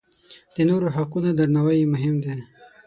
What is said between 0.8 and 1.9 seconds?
حقونه درناوی